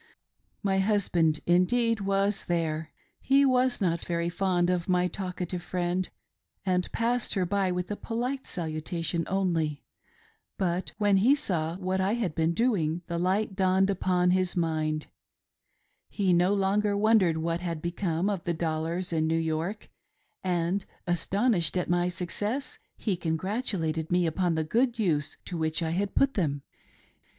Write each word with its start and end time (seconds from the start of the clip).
My 0.63 0.79
husband, 0.79 1.41
indeed, 1.45 1.99
was 2.01 2.45
.there. 2.45 2.89
He 3.19 3.45
was 3.45 3.79
not 3.79 4.03
very 4.03 4.29
fond 4.29 4.71
of 4.71 4.89
my 4.89 5.07
talkative 5.07 5.61
friend, 5.61 6.09
and 6.65 6.91
ipassed 6.91 7.35
her 7.35 7.45
by 7.45 7.71
with 7.71 7.91
a 7.91 7.95
polite 7.95 8.47
salutation 8.47 9.25
only; 9.27 9.83
but 10.57 10.93
when 10.97 11.17
he 11.17 11.35
saw 11.35 11.75
what 11.77 12.01
I 12.01 12.15
had 12.15 12.33
been 12.33 12.55
doing 12.55 13.03
the 13.05 13.19
light 13.19 13.55
dawned 13.55 13.91
upon 13.91 14.31
his 14.31 14.57
mind— 14.57 15.05
he 16.09 16.33
no 16.33 16.51
longer 16.51 16.97
wondered 16.97 17.37
what 17.37 17.59
had 17.59 17.79
become 17.79 18.27
of 18.27 18.43
the 18.43 18.55
dollars 18.55 19.13
in 19.13 19.27
New 19.27 19.37
York, 19.37 19.87
and— 20.43 20.83
astonished 21.05 21.77
at 21.77 21.91
my 21.91 22.09
success'— 22.09 22.79
he 22.97 23.15
congratulated 23.15 24.09
me 24.11 24.25
upon 24.25 24.55
the 24.55 24.63
good 24.63 24.97
use 24.97 25.37
to 25.45 25.59
which 25.59 25.83
I 25.83 25.91
had 25.91 26.15
put 26.15 26.33
them. 26.33 26.63